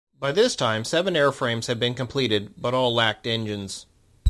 By 0.19 0.31
this 0.31 0.55
time 0.55 0.83
seven 0.83 1.13
airframes 1.13 1.67
had 1.67 1.79
been 1.79 1.93
completed, 1.93 2.55
but 2.57 2.73
all 2.73 2.91
lacked 2.91 3.27
engines. 3.27 3.85